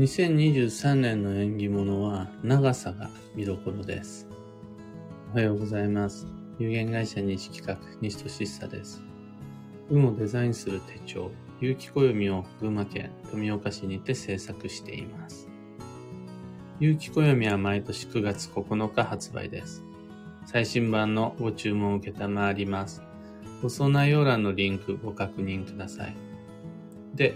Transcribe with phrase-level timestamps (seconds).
[0.00, 4.26] 2023年の縁起物は長さが見どころです。
[5.34, 6.26] おはようございます。
[6.58, 9.02] 有限会社西企画西俊久です。
[9.90, 15.50] 運をデザインする手帳、有機暦を群馬県富岡市にて制作しています。
[16.78, 19.84] 有機暦は毎年9月9日発売です。
[20.46, 23.02] 最新版のご注文を受けたまわります。
[23.60, 26.29] ご相談要欄のリンクご確認ください。
[27.14, 27.34] で、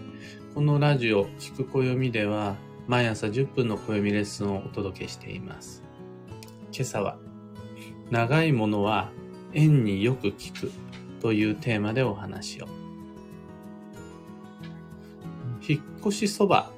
[0.54, 5.82] このラジオ、聞く暦では、毎朝10分の暦レッスンをお届けしています。
[6.72, 7.18] 今朝は、
[8.11, 9.11] 長いものは
[9.53, 10.72] 縁によく聞く
[11.21, 12.67] というテーマでお話を。
[15.67, 16.70] 引っ越しそば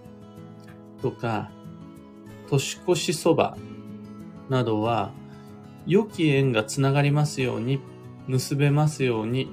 [1.02, 1.50] とか、
[2.48, 3.58] 年越しそば
[4.48, 5.12] などは、
[5.86, 7.78] 良き縁がつながりますように、
[8.26, 9.50] 結べますように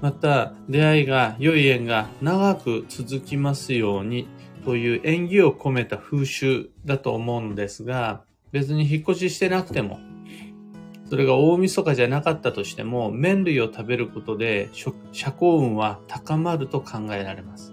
[0.00, 4.28] また、出会いが、良い縁が長く続きますように
[4.64, 9.98] という縁起を込めた風習だと思うんですが、別に引っ越ししてなくても、
[11.10, 14.92] それが大晦日じゃなかったとしても、麺類を食べることで社
[15.30, 17.72] 交運は高まると考えられます。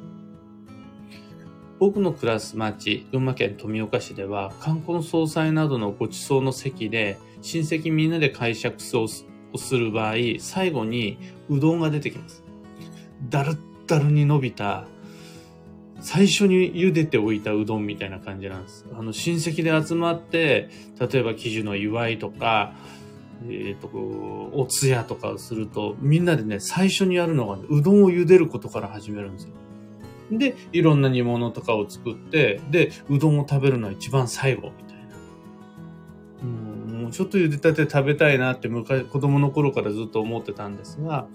[1.78, 9.08] 僕の暮らす町、群馬県富岡市では、冠婚葬祭などのご馳走の席で、親戚みんなで会食を
[9.56, 11.18] をする場合、最後に
[11.50, 12.44] うどんが出てきます。
[13.30, 14.88] だるだるに伸びた、
[16.02, 18.86] 最初に茹でておいたうどんみたいな感じなんです。
[18.94, 22.74] あの、親戚で集まって、例えば記事の祝いとか、
[23.44, 29.50] えっ、ー、と、お通夜とかをすると、みんなでね、最初にやるのが、ね、うどんを茹でることから始めるんですよ。
[30.32, 34.95] で、いろんな煮物とかを作って、で、うどんを食べるのは一番最後みたいな。
[37.16, 41.28] ちょっと茹でたて食べたいなって昔子供の頃からずっと思ってたんですが、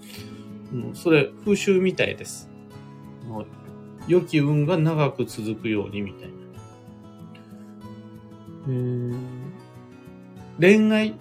[0.71, 2.51] もうそれ風習みたいです。
[4.07, 6.33] 良き運が長く続くようにみたいな。
[8.67, 9.15] えー、
[10.59, 11.15] 恋愛、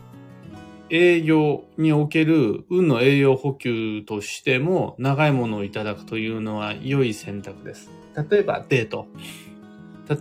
[0.90, 7.90] 営業における運の栄養補給としても長いものをいただくというのは良い選択です。
[8.30, 9.07] 例えばデート。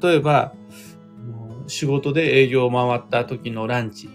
[0.02, 0.54] 例えば
[1.68, 4.10] 仕事で営業を回った時のランチ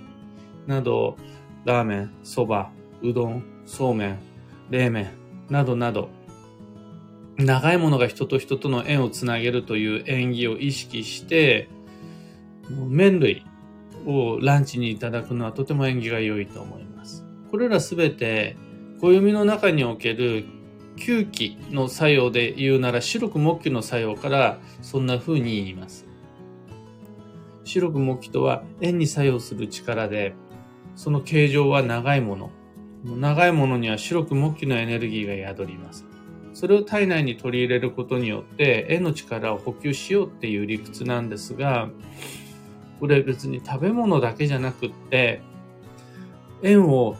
[0.66, 1.16] など、
[1.64, 2.70] ラーメン、そば、
[3.02, 4.18] うどん、そうめん、
[4.70, 5.10] 冷麺
[5.48, 6.08] などなど、
[7.36, 11.68] 長いものが人と人との縁をつなげるという縁起を意識して、
[12.70, 13.44] 麺類
[14.06, 17.24] をランチにいただくのはとても縁起が良いと思います。
[17.50, 18.56] これらすべて、
[19.00, 20.44] 暦の中における
[20.96, 26.06] 吸気の作用で言うなら白く木器の作用からそんな風に言います。
[27.64, 30.34] 白く木器とは円に作用する力で、
[30.96, 32.50] その形状は長いもの。
[33.04, 36.06] 長いものには白く木のエネルギーが宿ります。
[36.54, 41.90] それを体内に取り入れることによって、円の力を補給しようっていう理屈なんですが、
[43.00, 45.42] これ別に食べ物だけじゃなくって、
[46.62, 47.16] 円を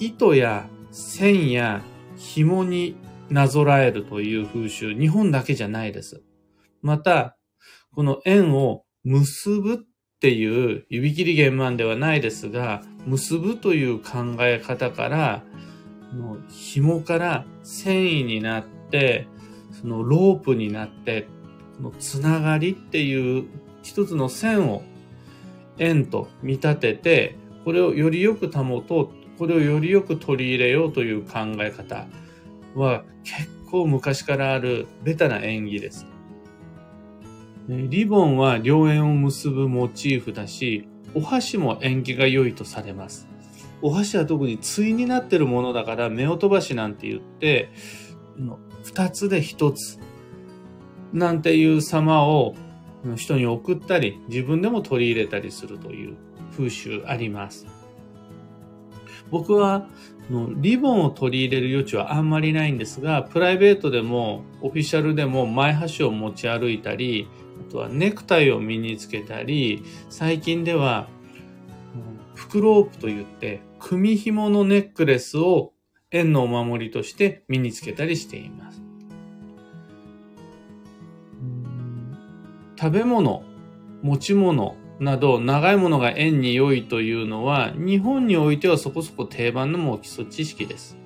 [0.00, 1.82] 糸や線や
[2.16, 2.96] 紐に
[3.28, 6.22] なぞらえるという風習、日本だけじゃないです。
[6.82, 7.36] また、
[7.92, 9.84] この円を結ぶ
[10.24, 15.42] っていう指切り弦満ではないですが、結ぶという考え方から、
[16.14, 19.28] の紐から繊維になって、
[19.78, 21.28] そのロープになって、
[21.76, 23.44] このつながりっていう
[23.82, 24.82] 一つの線を
[25.76, 27.36] 円と見立てて、
[27.66, 32.06] これをよりよく保とう、これをよりよく取り入れようという考え方
[32.74, 36.13] は結構昔からあるベタな縁起です。
[37.68, 43.26] リボンは良縁を結ぶモチーフだし、お箸も縁起が良いとされます。
[43.80, 47.70] お箸は特に対になってるものだから、目を飛ばしなんて言って、
[48.82, 49.98] 二つで一つ
[51.12, 52.54] なんていう様を
[53.16, 56.16] 人に送ったり、自分でも取り入れたりするという
[56.56, 57.66] 風習あります。
[59.30, 59.88] 僕は
[60.56, 67.28] リボンを取り入れる余地はあんまりないんですが、プライベートでもオフィシャルでも前箸を持ち歩いたり、
[67.60, 71.08] あとはネクタイを身につけたり、最近では
[72.34, 75.72] フクロープといって組紐のネックレスを
[76.10, 78.82] 縁のお守りとして身につけたりしています。
[82.78, 83.44] 食べ物、
[84.02, 90.96] 持ち物など長いものが縁に良いというのは日本においてはそこそこ定番のもう基礎知識です。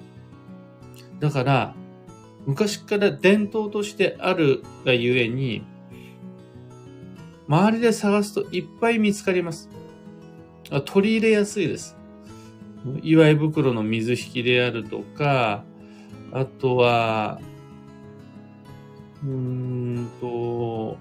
[1.21, 1.75] だから
[2.47, 5.63] 昔から伝統としてあるがゆえに
[7.49, 9.71] 周りで探すといっぱい見つかります。
[10.85, 11.97] 取り入れやすいです。
[13.03, 15.65] 祝い袋の水引きであるとか、
[16.31, 17.41] あとは、
[19.25, 20.99] うーんと、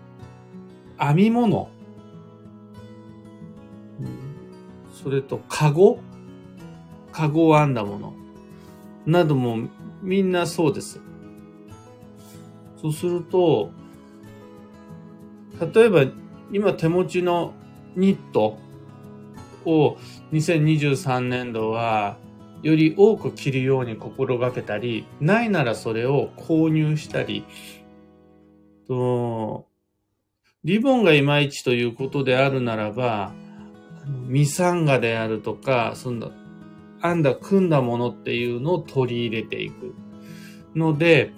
[0.97, 1.69] 編み物、
[4.93, 5.99] それとカゴ、
[7.11, 8.13] カゴを編んだもの、
[9.05, 9.69] なども
[10.01, 11.01] みんなそうです。
[12.81, 13.71] そうすると、
[15.73, 16.05] 例えば
[16.51, 17.53] 今手持ちの
[17.95, 18.57] ニット
[19.65, 19.97] を
[20.31, 22.17] 2023年度は
[22.63, 27.45] より多く着るように心がけたり、ないならそれを購入したり、
[28.87, 29.67] と
[30.63, 33.31] リボンがいまいちということであるならば、
[34.25, 36.29] ミサンガであるとか、そんな、
[37.01, 39.93] 編んだ、組んだものっていうのを取り入れていく。
[40.75, 41.31] ので、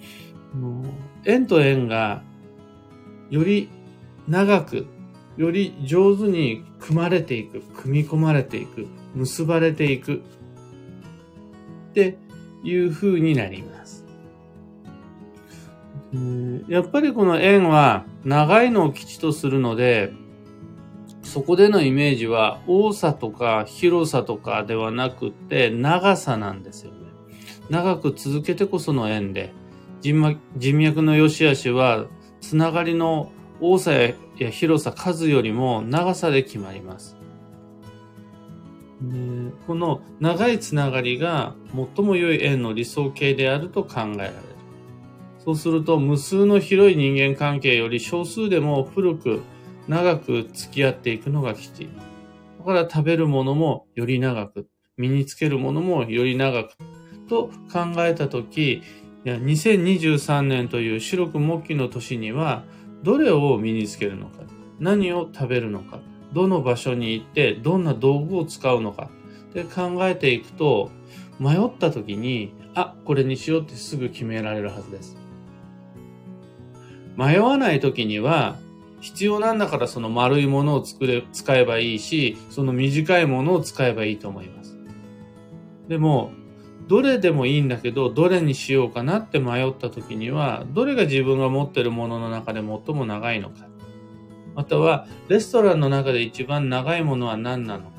[1.24, 2.22] 円と円が
[3.30, 3.68] より
[4.26, 4.86] 長く、
[5.36, 10.16] より上手に組まれていく、組み込まれていく、結ばれていく
[11.90, 12.18] って
[12.62, 14.04] いう風になります。
[16.68, 20.12] やっぱりこの円は長いのを基地とするので、
[21.22, 26.98] そこでのイメージは多さとか広さとかではなくて長さなんですよね。
[27.68, 29.52] 長く続けてこその円で、
[30.00, 30.18] 人
[30.76, 32.06] 脈の良し悪しは
[32.40, 34.14] つながりの多さや
[34.50, 37.16] 広さ、数よりも長さで決まります。
[39.66, 41.54] この長いつながりが
[41.96, 44.34] 最も良い円の理想形であると考えられる。
[45.38, 49.40] そうすると無数の広い人間関係より少数でも古く
[49.88, 51.88] 長く付き合っていくのが基地。
[52.58, 54.68] だから食べるものもより長く、
[54.98, 56.76] 身につけるものもより長く
[57.28, 58.82] と考えたとき、
[59.24, 62.64] 2023年という白く木器の年には
[63.02, 64.42] どれを身につけるのか、
[64.78, 66.00] 何を食べるのか、
[66.32, 69.10] どの場所に行ってどんな道具を使うのか
[69.50, 70.90] って考えていくと
[71.38, 75.16] 迷った時に、あ、これにしようってすぐ決められるはずです。
[77.16, 78.58] 迷わない時には、
[79.00, 84.78] 必要なんだからその丸いものを作れ、使えばいいし、その短いものを使えばいいと思います。
[85.88, 86.32] でも、
[86.90, 93.68] どれでもいいんだけど、どれにしようかなって迷った時には、どれが自分が持ってるものの中で最も長いのか。
[94.56, 97.90] または、レストランの中で一番長いものは何なのか。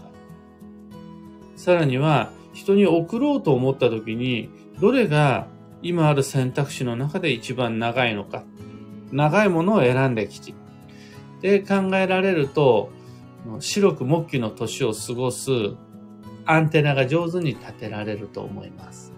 [1.56, 4.50] さらには、人に送ろうと思った時に、
[4.82, 5.48] どれが
[5.82, 8.44] 今ある選択肢の中で一番長いのか。
[9.14, 10.54] 長いものを選んできち。
[11.40, 12.90] で考えられると、
[13.62, 15.50] 白く木器の年を過ごす
[16.46, 19.14] アンテナが上手に立てられると思います。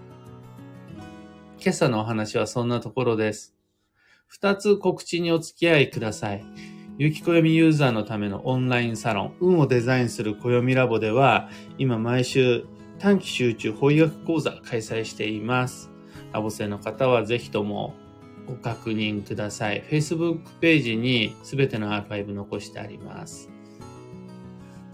[1.59, 3.55] 今朝のお話はそんなところです。
[4.27, 6.43] 二つ告知にお付き合いください。
[6.97, 12.65] 有機暦ユーザーのためのオンラインサロン、運をデザインする暦ラボでは、今毎週
[12.99, 15.89] 短期集中翻訳講座開催しています。
[16.31, 17.95] ラボ生の方はぜひとも
[18.47, 19.83] ご確認ください。
[19.89, 23.49] Facebook ページにすべてのアーカイブ残してあります。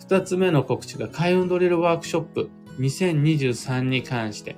[0.09, 4.55] 二つ目の告知が開運ドリルワークショップ2023に関して、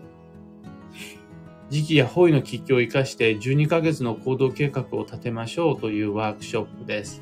[1.69, 7.21] 時期や方位の吉居を生かして12ヶ月の行動計画を立てましょうというワークショップです。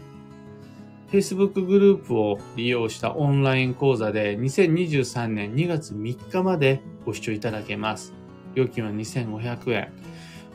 [1.12, 8.14] Facebook グループを利用したオンライン講座で2023年2月3日までご視聴いただけます。
[8.54, 9.92] 料金は2500円。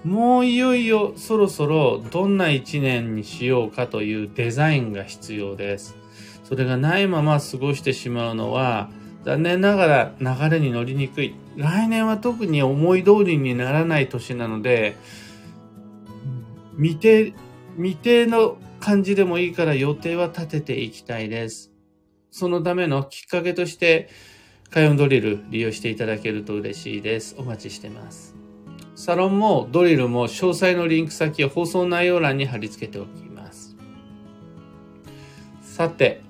[0.04, 6.03] もういよいよそろそろどんな一年にしようかというデザインが必要です。
[6.44, 8.90] それがないまま過ごしてしまうのは
[9.24, 11.34] 残念ながら流れに乗りにくい。
[11.56, 14.96] 来年は特に思い通りにならない年なので、
[16.76, 17.32] 未定、
[17.76, 21.72] 未定の感じでもいいから予定は立てていきたいです。
[22.30, 24.10] そのためのきっかけとして、
[24.70, 27.36] 開運ドリル利用していただけると嬉しいです。
[27.38, 28.34] お待ちしてます。
[28.96, 33.76] サロンもドリルも詳細のリンク先を放送内容欄に貼り付けておきます。
[35.62, 36.23] さて、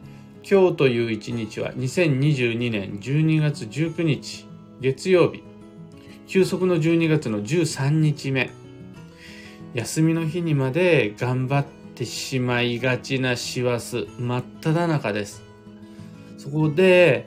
[0.47, 4.47] 今日という一日は2022年12月19日
[4.79, 5.43] 月曜日。
[6.27, 8.51] 休息の12月の13日目。
[9.73, 15.43] 休みの日にまで頑張ってしまいがちな師走真っ只中です。
[16.37, 17.25] そこで、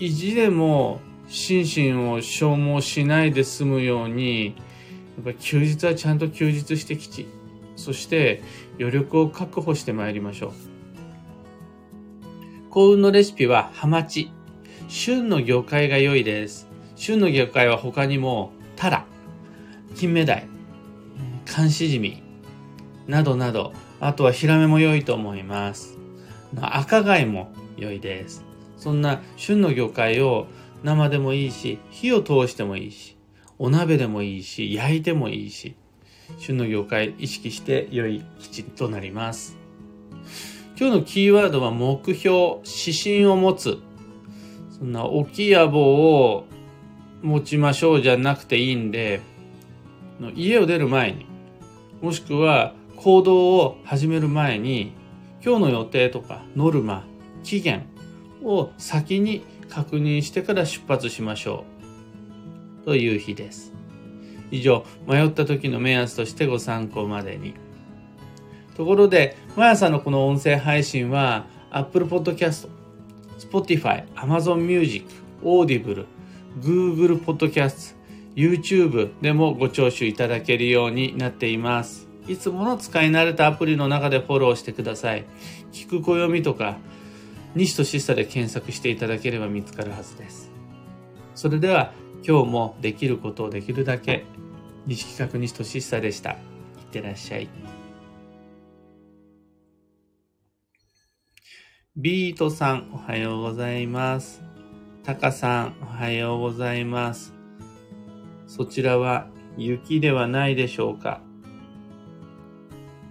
[0.00, 4.56] 意地でも心身を消耗しないで済むように、
[5.24, 7.28] やっぱ休日はちゃんと休日してきち、
[7.76, 8.42] そして
[8.80, 10.71] 余力を確保してまいりましょう。
[12.72, 14.32] 幸運のレシピはハマチ。
[14.88, 16.66] 旬の魚介が良いです。
[16.96, 19.04] 旬の魚介は他にもタラ、
[19.94, 20.48] 金目鯛、
[21.44, 22.22] 寒しじみ
[23.06, 25.98] などなど、あとはヒラメも良いと思います。
[26.62, 28.42] 赤貝も良いです。
[28.78, 30.46] そんな旬の魚介を
[30.82, 33.18] 生でもいいし、火を通してもいいし、
[33.58, 35.76] お鍋でもいいし、焼いてもいいし、
[36.38, 39.61] 旬の業界意識して良い基地となります。
[40.82, 43.78] 今日のキーワードは目標、指針を持つ。
[44.76, 46.44] そんな大きい野望を
[47.22, 49.20] 持ちましょうじゃなくていいんで、
[50.34, 51.26] 家を出る前に、
[52.00, 54.92] もしくは行動を始める前に、
[55.40, 57.04] 今日の予定とかノルマ、
[57.44, 57.86] 期限
[58.42, 61.64] を先に確認してから出発しましょ
[62.82, 62.86] う。
[62.86, 63.72] という日です。
[64.50, 67.54] 以上、迷った時の目安としてご参考までに。
[68.76, 72.68] ところで、毎朝のこの音声配信は、Apple Podcast、
[73.38, 75.06] Spotify、Amazon Music、
[75.42, 76.06] Audible、
[76.60, 77.94] Google Podcast、
[78.34, 82.08] YouTube でもご聴取いただけるようになっています。
[82.28, 85.24] いつもの使い慣れたアプリの中でフォローしてください。
[85.72, 86.78] 聞く暦とか、
[87.54, 90.50] 西としさで検索していただければ見つかるはずです。
[91.34, 91.92] それでは、
[92.26, 94.24] 今日もできることをできるだけ、
[94.86, 96.32] 西企画西としさでした。
[96.32, 96.38] いっ
[96.92, 97.81] てらっしゃい。
[101.94, 104.40] ビートさん、おはようございます。
[105.02, 107.34] タカさん、おはようございます。
[108.46, 109.26] そちらは
[109.58, 111.20] 雪ではないでしょうか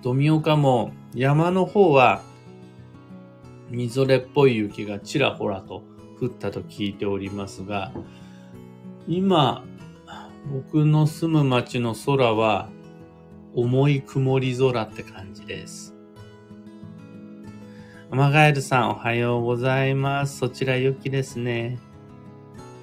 [0.01, 2.23] 富岡も山の方は
[3.69, 5.83] みぞれっぽい雪がちらほらと
[6.19, 7.91] 降ったと聞いておりますが、
[9.07, 9.63] 今、
[10.51, 12.67] 僕の住む町の空は
[13.53, 15.90] 重い曇り空って感じです。
[18.13, 20.39] アマガエルさんおはようございます。
[20.39, 21.80] そちら雪ですね。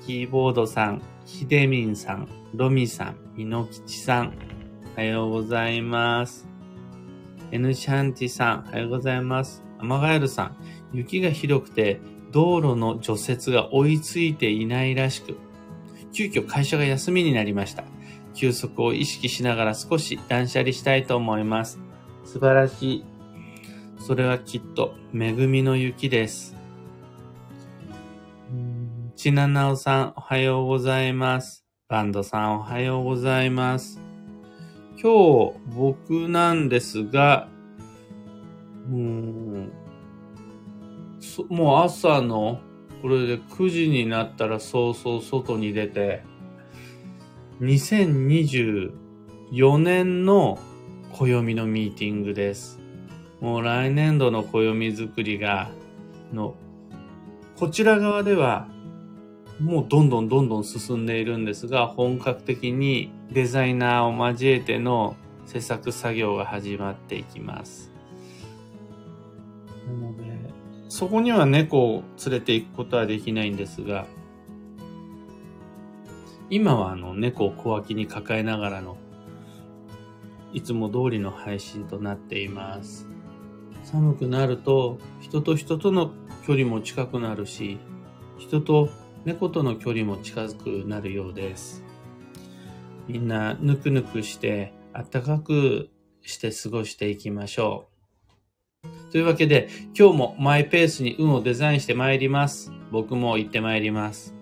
[0.07, 4.33] キーボードさん、ひでみんさん、ロミさん、みのきちさん、
[4.97, 6.49] おはようございます。
[7.53, 9.63] エヌシャンティさん、おはようございます。
[9.79, 10.57] アマガエルさん、
[10.95, 12.01] 雪がひどくて、
[12.33, 15.37] 道路の除雪が追いついていないらしく、
[16.15, 17.85] 急遽会社が休みになりました。
[18.33, 21.79] 休息を意識しながら少し断捨離したいと思います。
[22.25, 23.18] 素晴らしい。
[24.09, 26.57] それはきっと恵みの雪です。
[29.17, 31.67] ちななおさん、おはようございます。
[31.91, 34.01] バンドさん、おはようございます。
[34.93, 37.49] 今日、僕なんですが、
[38.89, 39.73] うん、
[41.51, 42.63] もう朝の、
[43.03, 46.23] これで9時になったら早々外に出て、
[47.61, 48.91] 2024
[49.77, 50.59] 年の
[51.13, 52.78] 暦のミーティングです。
[53.41, 55.71] もう来年度の暦作りが、
[56.33, 56.55] の、
[57.57, 58.69] こちら側では
[59.61, 65.17] もうどんどんどんどん進んでいるんですが、本格的にデザイナーを交えての
[65.47, 67.91] 制作作業が始まっていきます。
[69.87, 70.23] なので、
[70.89, 74.07] そこには猫を連れて行くことはできないんですが、
[76.51, 78.97] 今はあの猫を小脇に抱えながらの
[80.53, 83.09] いつも通りの配信となっています。
[83.91, 86.13] 寒くなると人と人との
[86.47, 87.79] 距離も近くなるし、
[88.37, 88.91] 人と
[89.25, 91.83] 猫との距離も近づくなるようです。
[93.07, 95.89] みんなぬくぬくして暖かく
[96.21, 97.89] して過ごしていきましょ
[98.85, 99.11] う。
[99.11, 102.71] というわけで今日もマイペースに運をデザインして参ります。
[102.93, 104.38] 僕も行って参ります。